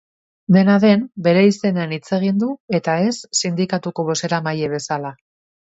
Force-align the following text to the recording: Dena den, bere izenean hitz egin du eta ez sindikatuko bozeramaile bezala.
Dena 0.55 0.77
den, 0.85 1.03
bere 1.27 1.43
izenean 1.49 1.93
hitz 1.97 2.09
egin 2.19 2.41
du 2.45 2.49
eta 2.79 2.99
ez 3.11 3.15
sindikatuko 3.43 4.11
bozeramaile 4.13 4.77
bezala. 4.79 5.19